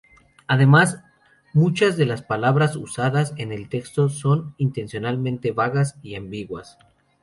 [0.47, 1.03] Además,
[1.53, 6.79] muchas de las palabras usadas en el texto son intencionalmente vagas y ambiguas.